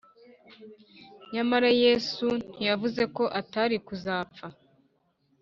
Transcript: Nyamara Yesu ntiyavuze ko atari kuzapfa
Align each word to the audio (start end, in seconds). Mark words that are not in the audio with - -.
Nyamara 1.33 1.69
Yesu 1.83 2.25
ntiyavuze 2.49 3.03
ko 3.15 3.23
atari 3.39 3.75
kuzapfa 3.87 4.47